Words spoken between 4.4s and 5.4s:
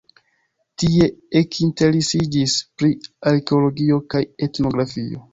etnografio.